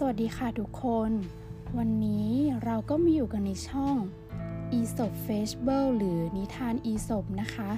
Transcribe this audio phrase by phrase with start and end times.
[0.00, 1.10] สวัสดีค่ะทุกคน
[1.78, 2.30] วันนี้
[2.64, 3.96] เราก็มาอยู่กันในช่อง
[4.78, 7.70] e s o p Fable หรือนิทาน e s o p นะคะ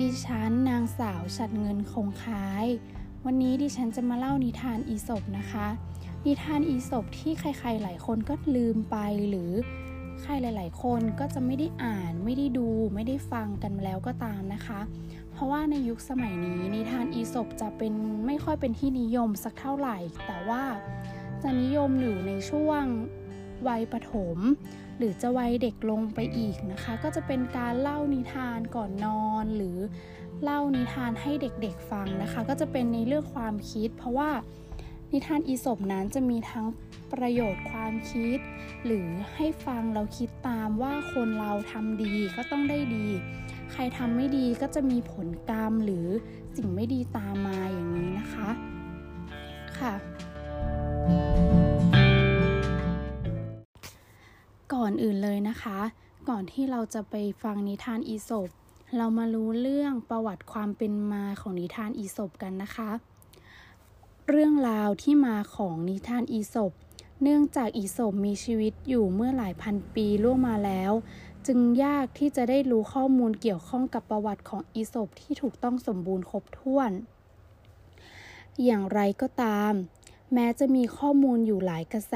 [0.00, 2.66] ดิฉันนางสาวฉัดเงินคงคาย
[3.24, 5.66] วันนี้ดิฉันจะมาเล่านิทาน e s o p นะคะ
[6.26, 8.96] นิทาน e s o p ที่ใครๆหลายคนก็ลืมไป
[9.28, 9.52] หรือ
[10.22, 14.80] ใครหลาย ๆ คนก็จะไม่ได้อ่านไม่ได้ดูไม่ได้ฟังกันแล้วก็ตามนะคะ
[15.32, 17.92] เพราะว่าในยุคสมัยนี้นิทานอีสบจะเป็น
[18.26, 20.64] ไม่ค่อยเป็นที่นิยมสักเท่าไหร่ แต่ว่า
[21.42, 22.84] จะนิยมอยู่ในช่วง
[23.68, 24.38] วัยประถม
[24.98, 29.78] หรือจะวัยเด็กลงไปอีกนะคะ ก็จะเป็นการเล่านิทานก่อนนอน หรือ
[30.42, 34.30] เล่านิทานให้เด็กๆฟังนะคะ ก็จะเป็นในเรื่องความคิด เพราะว่า
[35.18, 36.66] นิทานอีสบนั้นจะมีทั้ง
[37.12, 38.38] ประโยชน์ความคิด
[38.84, 43.06] หรือให้ฟังเราคิดตามว่าคนเราทำดีก็ต้องได้ดี
[43.72, 46.06] ใครทำไม่ดีก็จะมีผลกรรมหรือ
[46.56, 48.48] สิ่งไม่ดีตามมาอย่างนี้นะคะ
[49.78, 49.94] ค่ะ
[54.74, 55.78] ก่อนอื่นเลยนะคะ
[56.28, 58.48] ก่อนที่เราจะไปฟังนิทานอีสบ
[58.96, 62.90] เรามารู้เรื่องประวัติความเป็นมาของนิทานอีสบกันนะคะ
[64.32, 66.72] เรื่องราวที่มาของนิทานอีสบ
[67.22, 70.92] เนื่องจากอีสบมีชีวิตอยู่เมื่อหลายพันปีล่วงมาแล้ว
[71.46, 76.90] จึงยากที่จะได้รู้ข้อมูลเกี่ยวข้องกับประวัติของอีสบที่ถูกต้องสมบูรณ์ครบถ้วน
[78.64, 79.72] อย่างไรก็ตาม
[80.34, 82.14] แม้จะมีข้อมูลอยู่หลายกระแส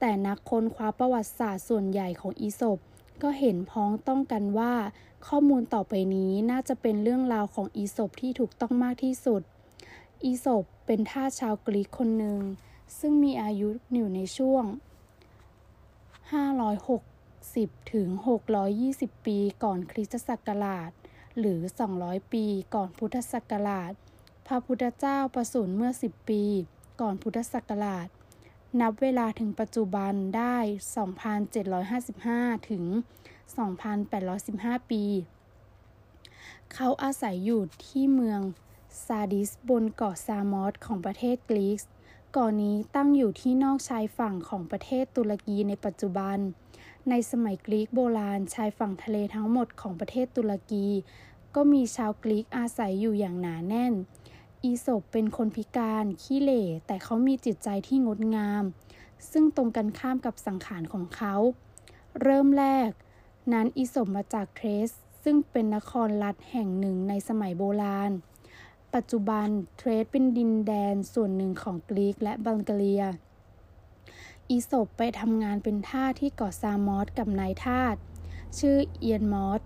[0.00, 2.78] แต่นักค้นคว้าประวัติศาสตร์ส่วนใหญ่ของอีสบ
[3.22, 4.74] ก็เห็นพ้องต้องกันว่า
[5.28, 9.42] ข้อมูลต่อไปนี้น่าจะเป็นเรื่องราวของอีสบที่ถูกต้องมากที่สุด
[10.24, 12.40] อีสบเป็นทาสชาวกรีกคนหนึ่ง
[12.98, 14.64] ซึ่งมีอายุอยู่ในช่วง
[17.08, 18.08] 560 ถึง
[18.68, 20.90] 620 ปีก่อนคริสตศักราช
[21.38, 21.60] หรือ
[21.96, 22.44] 200 ปี
[22.74, 23.92] ก่อนพุทธศักราช
[24.46, 26.42] พระพุทธเจ้าประสูติเมื่อ 10 ปี
[27.00, 28.08] ก่อนพุทธศักราช
[28.80, 30.56] นับเวลาถึงปัจจุบันได้
[31.82, 32.84] 2,755 ถึง
[34.08, 35.04] 2,815 ปี
[36.74, 38.40] เขาอาศัยอยู่ที่เมือง
[39.04, 41.82] ซาดิสบนเกาะซามอสของประเทศกรีซ
[42.32, 46.38] เกาะนี้ตั้งอยู่ที่นอกชายฝั่งของประเทศตุรกีในปัจจุบัน
[47.08, 50.86] ในสมัยกรีกโบราณชายฝั่งทะเลทั้งหมดของประเทศตุรกี
[51.54, 53.94] ก็มีชาวกรีกอาศัยอยู่อย่างหนาแน่น
[54.62, 58.64] อีศบเป็นคนพิการขี้เหร่แต่เขามีจิตใจที่งดงาม
[59.30, 61.34] ซึ่งตรงกันข้ามกับสังขารของเขา
[62.22, 62.90] เริ่มแรก
[63.52, 64.90] นั้นอีศบมาจากเทรส
[65.22, 68.12] ซึ่งเป็นนครรัฐแห่งหนึ่งในสมัยโบราณ
[68.94, 73.04] ปัจจุบันเทรสเป็นดินแดนส่วนหนึ่งของกรีกและบัลแกเรีย
[74.48, 77.96] อีศบไปทำงานเป็นทาสที่เกาะซามอสกับนายทาส
[78.58, 79.60] ชื่อเอียนมอส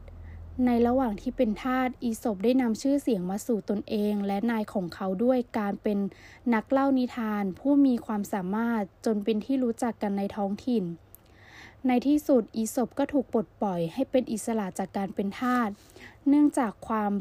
[0.67, 5.99] ในระหว่างที่เป็นทาสอีศบได้นำชื่อเสียงมาสู่ตนเองและนายของเขาด้วยการเป็น
[6.55, 10.85] นักเล่านิทานผู้มีความสามารถจนเป็นที่รู้จักกันในท้องถิ่น
[11.87, 15.69] ในที่สุดอีศบก็ถูกปลดปล่อยให้เป็นอิสระจากการเป็นทาส
[16.29, 17.13] เนื่องจากความ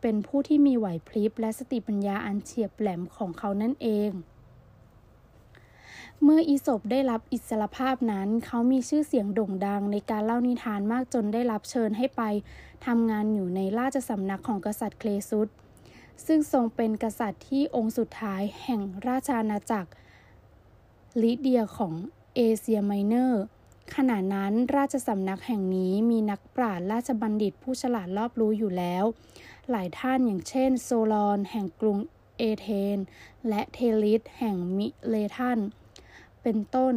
[0.00, 4.10] เป็นผู้ที่มีไหวพริบและสติปัญญาอันเฉียบแหลมของเขานั่นเอง
[6.22, 12.22] เมื่ออีศบได้รับอิสรภาพนั้น เขามีชื่อเสียงโด่งดังในการเล่านิทานมากจนได้รับเชิญให้ไป
[12.86, 15.48] ทำงานอยู่ในราชสำนักของกษัตริย์เคลซุส
[16.26, 19.90] ซึ่งทรงเป็นกษัตริย์ที่องค์สุดท้ายแห่งราชอาณาจักร
[21.22, 21.94] ลิเดียของ
[22.36, 23.42] เอเชียไมเนอร์
[23.94, 29.04] ขณะนั้นราชสำนักแห่งนี้มีนักปราชญ์ราชบัณฑิตผู้ฉลาดรอบรู้อยู่แล้ว
[29.70, 31.98] หลายท่านอย่างเช่น โซลอนแห่งกรุง
[32.38, 32.98] เอเธนส์
[33.48, 35.58] และเทลิสแห่งมิเลตุส
[36.42, 36.94] เป็นต้น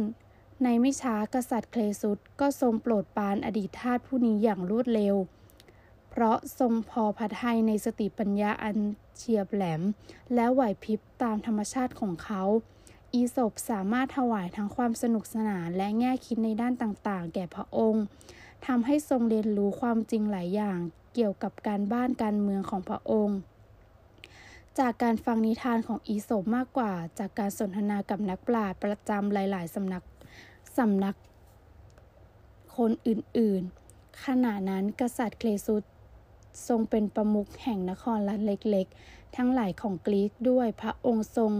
[0.62, 5.16] ในไม่ช้ากษัตริย์ครีซุสก็ทรงโปรดปรานอดีตทาสผู้นี้อย่างรวดเร็ว
[6.10, 8.78] เพราะทรงพอพระทัยในสติปัญญาอัน
[9.16, 9.82] เฉียบแหลม
[10.34, 12.42] และไหวพริบตามธรรมชาติของเขา
[13.14, 18.04] อีศบสามารถถวายทั้งความสนุกสนานและแง่คิดในด้านต่างๆ แก่พระองค์
[18.66, 20.78] ทำให้ทรงเรียนรู้ความจริงหลายอย่าง
[21.14, 23.38] เกี่ยวกับการบ้านการเมืองของพระองค์
[24.78, 30.02] จากการฟังนิทานของอีโสมมากกว่า จากการสนทนากับนักปราชญ์ประจำหลาย ๆสำนัก
[30.76, 31.16] สำนัก
[32.76, 35.82] คนอื่นๆ ขณะนั้นกษัตริย์เคลซุส
[36.68, 41.52] ทรงเป็นประมุขแห่งนครรัฐเล็กๆ ทั้งหลายของกรีกด้วยพระองค์ทรง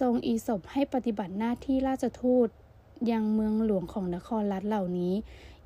[0.00, 2.48] ทรงอีศบให้ปฏิบัติหน้าที่ราชทูต
[3.10, 5.14] ยังเมืองหลวงของนครรัฐเหล่านี้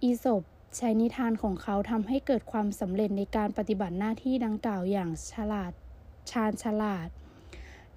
[0.03, 0.43] อีศบ
[0.76, 5.73] ใช้นิทานของเขาทำให้เกิดความสำเร็จในการปฏิบัติหน้าที่ดังกล่าวอย่างฉลาด
[6.31, 7.08] ชาญฉลาด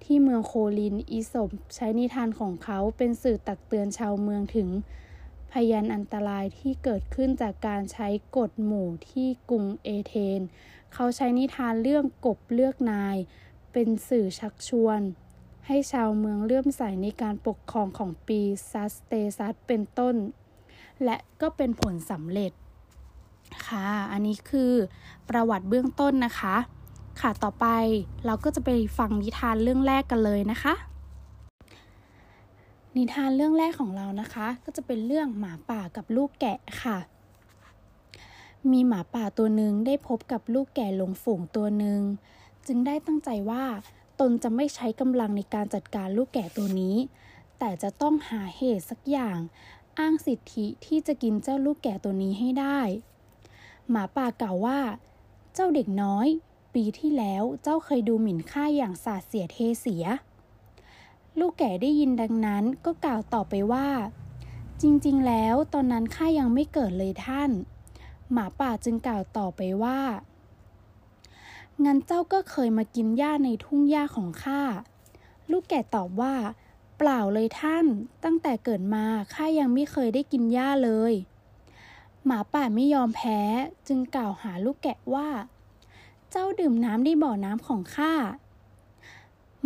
[0.04, 4.68] ที่เมืองโคลิน อีสบใช้นิทานของเขาเป็นสื่อตักเตือนชาวเมืองถึง
[5.52, 10.40] พยานอันตรายที่เกิดขึ้นจากการใช้กฎหมู่ที่กรุงเอเธน
[10.94, 13.16] เขาใช้นิทานเรื่องกบเลือกนาย
[13.72, 15.00] เป็นสื่อชักชวน
[15.66, 18.40] ให้ชาวเมืองเลื่อมใสในการปกครองของปี
[18.70, 20.14] ซัสเตซัสเป็นต้น
[21.04, 22.52] และก็เป็นผลสำเร็จ
[23.66, 24.72] ค่ะ อันนี้คือ
[25.28, 26.56] ประวัติเบื้องต้นนะคะ
[27.20, 27.66] ค่ะต่อไป
[28.26, 30.74] เราก็จะไปฟังนิทานเรื่องแรกกันเลยนะคะ
[32.96, 36.98] นิทานเรื่องแรกของเรานะคะ ก็จะเป็นเรื่องหมาป่ากับลูกแกะค่ะ
[38.72, 42.00] มีหมาป่าตัวหนึ่งได้พบกับลูกแกะหลงฝูงตัวหนึ่ง
[42.66, 43.64] จึงได้ตั้งใจว่า
[44.20, 46.96] ตนจะไม่ใช้กำลังในการจัดการลูกแกะตัวนี้
[47.58, 49.38] แต่จะต้องหาเหตุสักอย่าง
[49.98, 52.80] อ้างสิทธิที่จะกินเจ้าลูกแกะตัวนี้ให้ได้
[53.90, 54.80] หมาป่ากล่าวว่า
[55.54, 56.26] เจ้าเด็กน้อย
[56.74, 60.04] ปีที่แล้วเจ้าเคยดูหมิ่นข้าอย่างสาดเสียเทเสีย
[61.38, 63.88] ลูกแกะได้ยินดังนั้นก็กล่าวต่อไปว่า
[64.82, 67.50] จริงๆ แล้วตอนนั้นข้ายังไม่เกิดเลยท่าน
[68.32, 69.98] หมาป่าจึงกล่าวต่อไปว่า
[71.84, 74.62] งั้นเจ้าก็เคยมากินหญ้าในทุ่งหญ้าของข้า
[75.50, 76.34] ลูกแก่ตอบว่า
[76.98, 77.86] เปล่าเลยท่าน
[78.24, 79.04] ตั้งแต่เกิดมา
[79.34, 81.12] ข้ายังไม่เคยได้กินหญ้าเลย
[82.24, 83.40] หมาป่าไม่ยอมแพ้
[83.88, 85.28] จึงกล่าวหาลูกแกะว่า
[86.30, 88.14] เจ้าดื่มน้ำในบ่อน้ำของข้า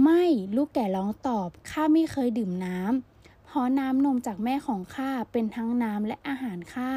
[0.02, 0.25] ไม่
[0.56, 6.90] ลูกแก่ร้องตอบข้าไม่เคยดื่มน้ำเพราะน้ำนมจากแม่ของข้าเป็นทั้งน้ำและอาหารข้า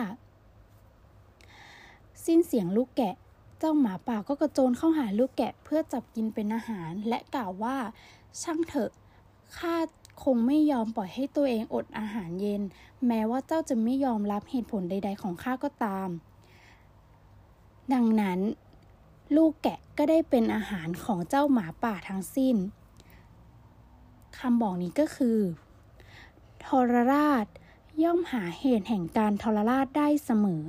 [2.26, 3.16] สิ้นเสียงลูกแกะ
[3.60, 7.78] เจ้าหมาป่าก็กระโจนเข้าหาลูกแกะเพื่อจับกินเป็นอาหาร และกล่าวว่า
[8.42, 8.92] ช่างเถอะ
[9.58, 9.76] ข้า
[10.24, 12.62] คงไม่ยอมปล่อยให้ตัวเองอดอาหารเย็น
[13.08, 16.10] แม้ว่าเจ้าจะไม่ยอมรับเหตุผลใด ๆ ของข้าก็ตาม
[17.94, 18.40] ดังนั้น
[19.36, 22.56] ลูกแกะก็ได้เป็นอาหารของเจ้าหมาป่าทั้งสิ้น
[24.38, 25.40] คำบอกนี้ก็คือ
[26.66, 27.46] ทรราช
[28.04, 30.68] ย่อมหาเหตุแห่งการทรราชได้เสมอ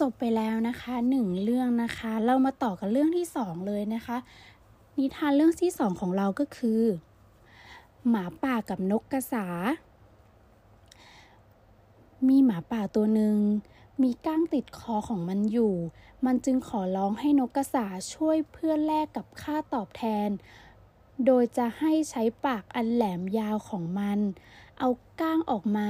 [0.00, 4.16] จบไปแล้วนะคะหนึ่งเรื่องนะคะ เรามาต่อกันเรื่องที่สองเลยนะคะ
[4.98, 6.82] นิทานเรื่องที่สองของเราก็คือ
[8.08, 9.46] หมาป่ากับนกกระสา
[12.28, 13.36] มีหมาป่าตัวหนึ่ง
[14.02, 15.74] มีก้างติดคอของมันอยู่
[16.26, 20.28] มันจึงขอร้องให้นกกระสาช่วยเพื่อแลกกับค่าตอบแทน
[21.26, 24.18] โดยจะให้ใช้ปากอันแหลมยาวของมัน
[24.78, 24.88] เอา
[25.20, 25.88] ก้างออกมา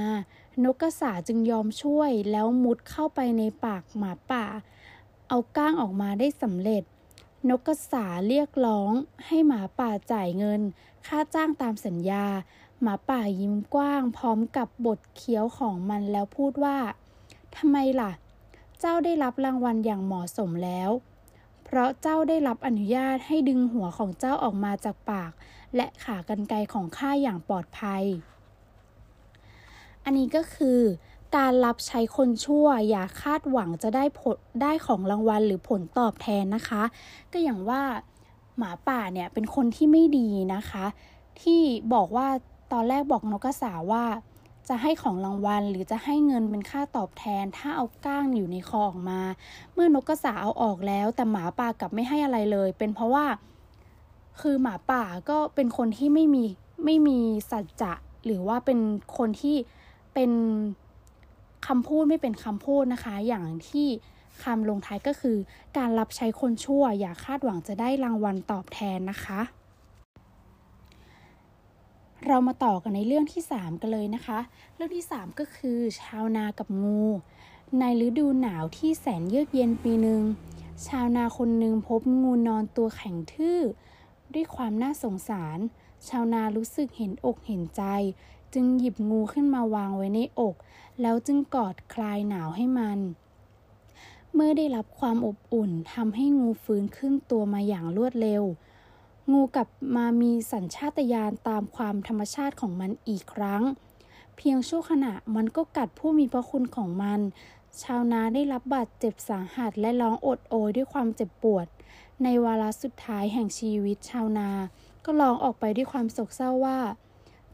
[0.63, 4.45] นกกระสาจึงยอมช่วยแล้วมุดเข้าไปในปากหมาป่า
[5.27, 6.83] เอาก้างออกมาได้สำเร็จ
[7.49, 8.91] นกกระสาเรียกร้อง
[9.25, 10.61] ให้หมาป่าจ่ายเงิน
[11.07, 12.25] ค่าจ้างตามสัญญา
[12.81, 16.77] หมาป่ายิ้มกว้างพร้อมกับบทเคี้ยวของมันแล้วพูดว่า
[17.55, 18.11] ทำไมล่ะ
[18.79, 20.89] เจ้าได้รับรางวัลอย่างเหมาะสมแล้ว
[21.63, 25.31] เพราะเจ้าได้รับอนุญาตให้ดึงหัวของเจ้าออกมาจากปาก
[25.75, 28.03] และขากรรไกรของข้าอย่างปลอดภัย
[30.09, 30.79] อันนี้ก็คือ
[31.37, 36.83] การรับใช้คนชั่วอย่าคาดหวังจะได้ผลได้ของรางวัลหรือผลตอบแทนนะคะ
[37.31, 37.81] ก็อย่างว่า
[38.57, 40.85] หมาป่าเนี่ยเป็นคนที่ไม่ดีนะคะ
[41.41, 41.61] ที่
[41.93, 42.27] บอกว่า
[42.71, 44.05] ตอนแรกบอกนกกระสาว่า
[44.67, 49.19] จะให้ของรางวัลหรือจะให้เงินเป็นค่าตอบแทน ถ้าเอาก้างอยู่ในคอออกมา
[49.73, 53.25] เมื่อนกกระสาเอาออกแล้ว แต่หมาป่ากลับไม่ให้อะไรเลย เป็นเพราะว่า
[54.41, 56.43] คือหมาป่าก็เป็นคนที่ไม่มี
[56.85, 57.19] ไม่มี
[57.51, 57.93] สัจจะ
[58.25, 58.79] หรือว่าเป็น
[59.17, 59.55] คนที่
[60.19, 60.35] เป็น
[61.67, 63.87] คำพูดไม่เป็นคำพูดนะคะ อย่างที่
[64.43, 65.37] คำลงท้ายก็คือ
[65.77, 69.41] การรับใช้คนชั่ว อย่าคาดหวังจะได้รางวัลตอบแทนนะคะ
[72.27, 74.39] เรามาต่อกันในเรื่องที่ 3 กันเลยนะคะ
[74.75, 77.03] เรื่องที่ 3 ก็คือชาวนากับงู
[77.79, 80.21] ในฤดูหนาวที่แสนเยือกเย็นปีหนึ่ง
[80.87, 83.59] ชาวนาคนหนึ่งพบงูนอนตัวแข็งทื่อ
[84.33, 85.59] ด้วยความน่าสงสาร
[86.07, 87.83] ชาวนารู้สึกเห็นอกเห็นใจ
[88.53, 90.55] จึงหยิบงูขึ้นมาวางไว้ในอก
[91.01, 92.99] แล้วจึงกอดคลายหนาวให้มัน
[94.33, 98.43] เมื่อได้รับความอบอุ่นทำให้งูฟื้นขึ้นตัวมาอย่างรวดเร็ว
[99.31, 103.63] งูกลับมามีสัญชาตญาณตามความธรรมชาติของมันอีกครั้ง
[104.35, 107.19] เพียงชั่วขณะมันก็กัดผู้มีพระคุณของมัน
[107.81, 111.67] ชาวนาได้รับบาดเจ็บสาหัสและร้องอดโอยด้วยความเจ็บปวด
[112.23, 114.49] ในวาระสุดท้ายแห่งชีวิตชาวนา
[115.05, 116.79] ก็ร้องออกไปด้วยความโศกเศร้าว่า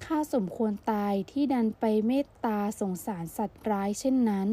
[0.05, 4.49] ข้าสมควรตายที่ดันไปเมตตาสงสารสัตว์ร้ายเช่นนั้น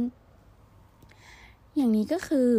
[1.75, 2.50] อย่างนี้ก็คือ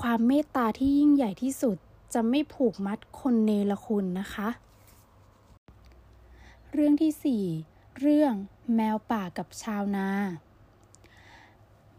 [0.00, 1.76] ความเมตตาที่ยิ่งใหญ่ที่สุด
[2.14, 4.48] จะไม่ผูกมัดคนเนรคุณนะคะ
[6.72, 8.34] เรื่องที่ 4 เรื่อง
[8.76, 10.08] แมวป่ากับชาวนา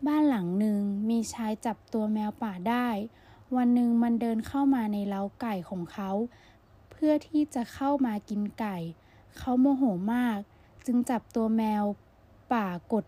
[0.06, 2.88] บ้านหลังหนึ่งมีชายจับตัวแมวป่าได้
[3.56, 6.12] วันหนึ่งมันเดินเข้ามาในเล้าไก่ของเขา
[6.92, 8.78] เพื่อที่จะเข้ามากินไก่
[9.38, 10.40] เขาโมโหมาก
[10.86, 11.84] จึงจับตัวแมว
[12.54, 13.06] ป่ากด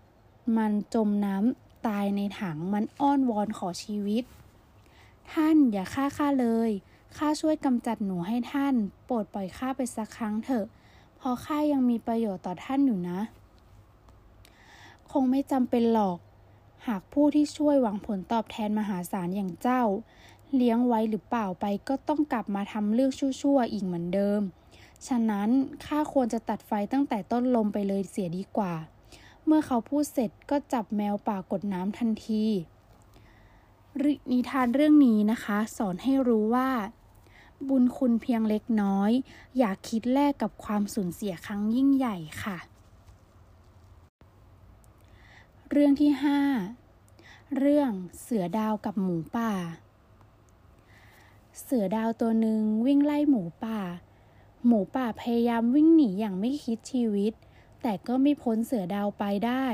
[0.58, 4.24] มันจมน้ำตายในถังมันอ้อนวอนขอชีวิต
[5.32, 6.72] ท่านอย่าฆ่าข้าเลย
[7.18, 10.66] ข้าช่วยกำจัดหนูให้ท่าน โปรดปล่อยข้าไปสักครั้งเถอะ
[11.18, 13.20] เพราะข้ายังมีประโยชน์ต่อท่านอยู่นะ
[15.12, 16.18] คงไม่จำเป็นหรอก
[16.88, 19.84] หากผู้ที่ช่วยหวังผลตอบแทนมหาศาลอย่างเจ้า
[20.56, 24.42] เลี้ยงไว้หรือเปล่าไปก็ต้องกลับมาทำเรื่องชั่วๆอีกเหมือนเดิม
[25.08, 25.50] ฉะนั้น
[25.86, 28.74] ข้าควรจะตัดไฟตั้งแต่ต้นลมไปเลยเสียดีกว่า
[29.46, 32.46] เมื่อเขาพูดเสร็จก็จับแมวป่ากดน้ำทันที
[34.32, 36.70] นิทานเรื่องนี้นะคะ สอนให้รู้ว่า
[37.68, 39.12] บุญคุณเพียงเล็กน้อย
[39.58, 42.58] อย่าคิดแลกกับความสูญเสียครั้งยิ่งใหญ่ค่ะ
[45.72, 46.12] เรื่องที่
[46.86, 49.52] 5 เรื่องเสือดาวกับหมูป่า
[51.64, 53.80] เสือดาวตัวหนึ่งวิ่งไล่หมูป่า
[54.68, 57.34] หมูป่าพยายามวิ่งหนีอย่างไม่คิดชีวิต
[57.82, 59.66] แต่ก็ไม่พ้นเสือดาวไปได้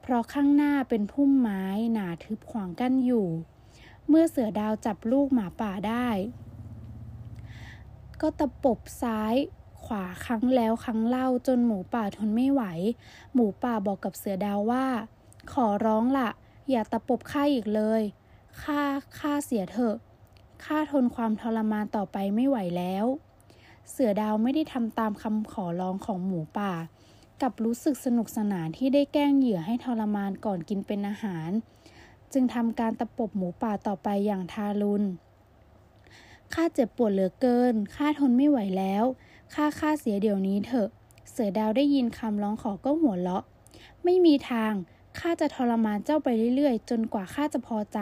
[0.00, 3.26] เพราะข้างหน้าเป็นพุ่มไม้หนาทึบขวางกั้นอยู่
[4.08, 6.08] เมื่อเสือดาวจับลูกหมาป่าได้
[8.20, 9.34] ก็ตะปบซ้าย
[9.84, 12.62] ขวาครั้งแล้วครั้งเล่าจนหมูป่าทนไม่ไหว
[13.34, 14.86] หมูป่าบอกกับเสือดาวว่า
[15.52, 16.30] ขอร้องละ
[16.70, 18.02] อย่าตะปบข้าอีกเลย
[18.62, 18.80] ข้า
[19.18, 19.96] ข้าเสียเถอะ
[20.64, 23.06] ข้าทนความทรมานต่อไปไม่ไหวแล้ว
[23.90, 26.72] เสือดาวไม่ได้ทำตามคำขอร้องของหมูป่า
[27.42, 31.50] กับรู้สึกสนุกสนานที่ได้แกล้งเหยื่อให้ทรมานก่อนกินเป็นอาหาร
[32.32, 35.04] จึงทำการตะปบหมูป่าต่อไปอย่างทารุณ
[36.54, 39.04] ข้าเจ็บปวดเหลือเกิน ข้าทนไม่ไหวแล้ว
[39.54, 40.88] ข้าข้าเสียเดี๋ยวนี้เถอะ
[41.30, 43.44] เสือดาวได้ยินคำร้องขอก็หัวเราะ
[44.04, 44.72] ไม่มีทาง
[45.18, 47.98] ข้าจะทรมานเจ้าไปเรื่อยๆ จนกว่าข้าจะพอใจ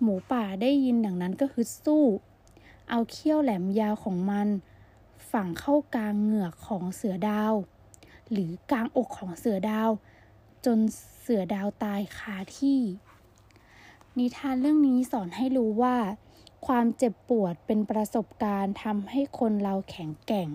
[0.00, 2.04] หมูป่าได้ยินดังนั้นก็ฮึดสู้
[2.90, 4.48] เอาเขี้ยวแหลมยาวของมัน
[5.30, 7.54] ฝังเข้ากลางเหงือกของเสือดาว
[8.30, 9.90] หรือกลางอกของเสือดาว
[10.64, 10.78] จน
[11.20, 12.80] เสือดาวตายคาที่
[14.18, 15.96] นิทานเรื่องนี้สอนให้รู้ว่า
[16.66, 20.48] ความเจ็บปวดเป็นประสบการณ์ทำให้คนเราแข็งแกร่ง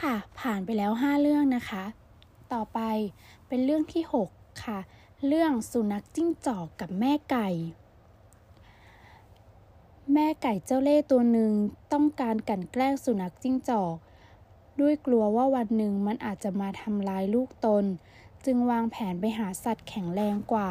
[0.00, 1.84] ค่ะ ผ่านไปแล้ว 5 เรื่องนะคะ
[2.52, 2.80] ต่อไป
[3.48, 4.02] เป็นเรื่องที่
[4.32, 4.78] 6 ค่ะ
[5.26, 7.48] เรื่องสุนัขจิ้งจอกกับแม่ไก่
[10.14, 11.52] แม่ไก่เจ้าเล่ห์ตัวหนึ่ง
[11.92, 13.94] ต้องการกันแกล้งสุนัขจิ้งจอก
[14.80, 17.84] ด้วยกลัวว่าวันหนึ่งมันอาจจะมาทำลายลูกตน
[18.44, 20.70] จึงวางแผนไปหาสัตว์แข็งแรงกว่า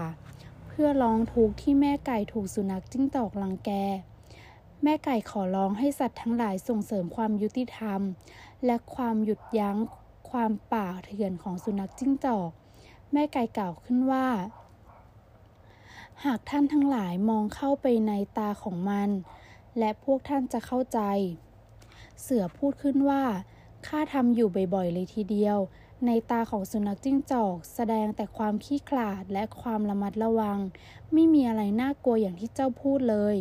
[0.68, 3.72] เพื่อร้องทุกข์ที่แม่ไก่ถูกสุนัขจิ้งจอกลังแก
[4.84, 8.02] แม่ไก่ขอร้องให้สัตว์ทั้งหลายส่งเสริมความยุติธรรม
[8.66, 9.78] และความหยุดยั้ง
[10.32, 12.50] ความป่าเถื่อนของสุนัขจิ้งจอก
[13.14, 14.28] แม่ไก่กล่าวขึ้นว่า
[16.26, 19.10] หากท่านทั้งหลายมองเข้าไปในตาของมัน
[19.80, 21.00] และพวกท่านจะเข้าใจ
[22.22, 23.24] เสือพูดขึ้นว่า
[23.88, 25.58] ข้าทำอยู่บ่อยๆเลยทีเดียว
[26.06, 30.60] ในตาของสุนัขจิ้งจอก แสดงแต่ความขี้ขลาดและความระมัดระวัง
[31.14, 33.36] ไม่มีอะไรน่ากลัวอย่างที่เจ้าพูดเลย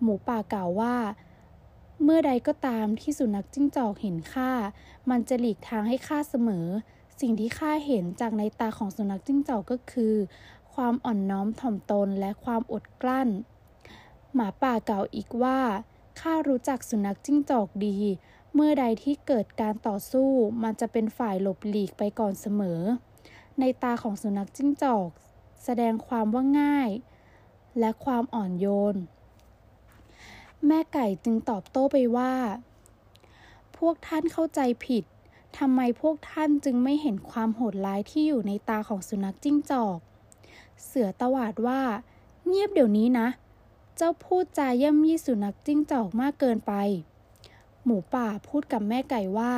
[0.00, 0.96] หมูป่ากล่าวว่า
[2.02, 4.50] เมื่อใดก็ตามที่สุนัขจิ้งจอกเห็นข้า
[5.10, 6.66] มันจะหลีกทางให้ข้าเสมอ
[7.20, 10.14] สิ่งที่ข้าเห็นจากในตาของสุนัขจิ้งจอกก็คือ
[10.74, 13.28] ความอ่อนน้อมถ่อมตนและความอดกลั้น
[14.34, 15.60] หมาป่ากล่าวอีกว่า
[16.20, 17.98] ข้ารู้จักสุนัขจิ้งจอกดี
[18.54, 20.30] เมื่อใดที่เกิดการต่อสู้
[20.62, 22.80] มันจะเป็นฝ่ายหลบหลีกไปก่อนเสมอ
[23.60, 25.08] ในตาของสุนัขจิ้งจอก
[25.64, 26.90] แสดงความว่าง่าย
[27.78, 28.96] และความอ่อนโยน
[30.66, 32.34] แม่ไก่จึงตอบโต้ไปว่า
[33.78, 35.04] พวกท่านเข้าใจผิด
[35.58, 39.98] ทำไมพวกท่านจึงไม่เห็นความโหดร้ายที่อยู่ในตาของสุนัขจิ้งจอก
[40.86, 41.82] เสือตวาดว่า
[42.46, 43.28] เงียบเดี๋ยวนี้นะ
[43.96, 46.72] เจ้าพูดจาย่ำยี่สุนัขจิ้งจอกมากเกินไป
[47.84, 49.52] หมูป่าพูดกับแม่ไก่ว่า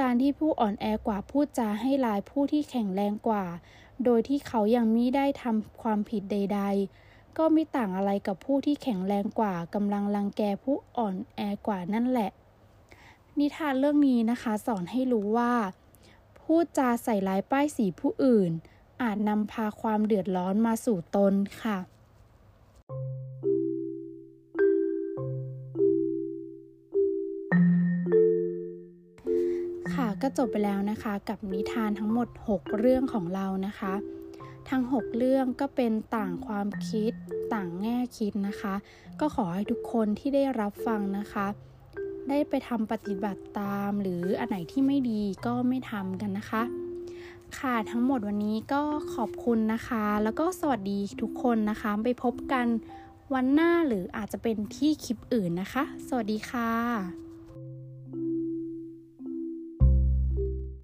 [0.00, 3.44] การที่ผู้อ่อนแอกว่าพูดจาให้ลายผู้ที่แข็งแรงกว่า
[4.04, 6.60] โดยที่เขายังมิได้ทำความผิดใด
[6.98, 12.30] ๆ ก็ไม่ต่างอะไรกับผู้ที่แข็งแรงกว่ากำลังรังแกผู้อ่อนแอกว่านั่นแหละ
[13.38, 15.52] นิทานเรื่องนี้นะคะ สอนให้รู้ว่า
[16.40, 18.52] พูดจาใส่ร้ายป้ายสีผู้อื่น
[19.02, 21.78] อาจนำพาความเดือดร้อนมาสู่ตนค่ะ
[29.94, 33.94] ค่ะก็จบไปแล้วนะคะกับนิทานทั้งหมด 6 เรื่องของเรานะคะ
[34.70, 37.12] ทั้ง 6 เรื่องก็เป็นต่างความคิด
[37.54, 38.74] ต่างแง่คิดนะคะ
[39.20, 41.46] ก็ขอให้ทุกคนที่ได้รับฟังนะคะ
[42.28, 46.62] ได้ไปทำปฏิบัติตามหรืออันไหนที่ไม่ดีก็ไม่ทำกันนะคะ
[47.56, 48.82] ค่ะทั้งหมดวันนี้ก็
[49.14, 52.66] ขอบคุณนะคะ แล้วก็สวัสดีทุกคนนะคะ ไปพบกัน
[53.34, 57.27] วันหน้าหรืออาจจะเป็นที่คลิปอื่นนะคะ สวัสดีค่ะ